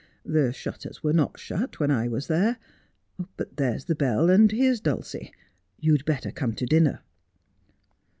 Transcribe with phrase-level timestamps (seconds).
[0.25, 2.57] The shutters were not shut when I was there.
[3.37, 5.31] But there's the bell, and here's Dulcie.
[5.79, 7.01] You'd better come to dinner.'